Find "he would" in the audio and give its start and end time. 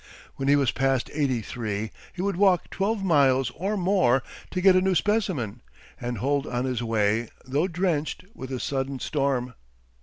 2.11-2.35